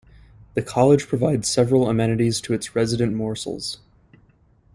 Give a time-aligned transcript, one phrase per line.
[0.55, 3.77] The college provides several amenities to its resident Morsels.